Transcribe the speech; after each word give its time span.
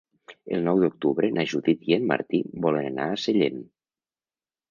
El 0.57 0.63
nou 0.67 0.79
d'octubre 0.83 1.27
na 1.35 1.43
Judit 1.51 1.83
i 1.91 1.93
en 1.97 2.09
Martí 2.13 2.41
volen 2.65 2.87
anar 2.93 3.05
a 3.09 3.19
Sellent. 3.27 3.63